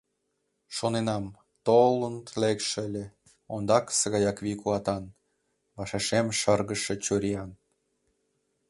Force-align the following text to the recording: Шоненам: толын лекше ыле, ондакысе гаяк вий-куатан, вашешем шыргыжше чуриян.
Шоненам: 0.75 1.25
толын 1.67 2.15
лекше 2.41 2.77
ыле, 2.87 3.05
ондакысе 3.55 4.05
гаяк 4.13 4.37
вий-куатан, 4.45 5.03
вашешем 5.75 6.27
шыргыжше 6.39 6.95
чуриян. 7.05 7.51